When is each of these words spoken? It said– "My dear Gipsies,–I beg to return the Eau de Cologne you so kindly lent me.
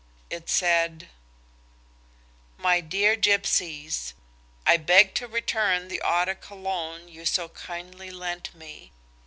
It 0.31 0.49
said– 0.49 1.09
"My 2.57 2.81
dear 2.81 3.15
Gipsies,–I 3.15 4.77
beg 4.77 5.13
to 5.13 5.27
return 5.27 5.89
the 5.89 6.01
Eau 6.03 6.25
de 6.25 6.33
Cologne 6.33 7.07
you 7.07 7.23
so 7.23 7.49
kindly 7.49 8.09
lent 8.09 8.51
me. 8.55 8.93